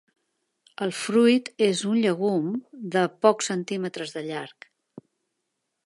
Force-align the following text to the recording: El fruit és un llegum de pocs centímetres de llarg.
El 0.85 0.93
fruit 0.99 1.51
és 1.65 1.83
un 1.91 1.99
llegum 2.05 2.49
de 2.97 3.05
pocs 3.27 3.53
centímetres 3.53 4.17
de 4.17 4.25
llarg. 4.31 4.71